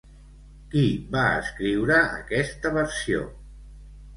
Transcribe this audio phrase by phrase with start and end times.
[0.71, 0.85] Qui
[1.17, 3.25] va escriure aquesta versió?